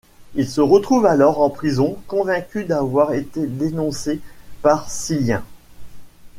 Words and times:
Il 0.33 0.49
se 0.49 0.61
retrouve 0.61 1.05
alors 1.05 1.41
en 1.41 1.51
prison, 1.51 1.95
convaincu 2.07 2.63
d'avoir 2.65 3.13
été 3.13 3.45
dénoncé 3.45 4.19
par 4.63 4.89
Silien. 4.89 5.43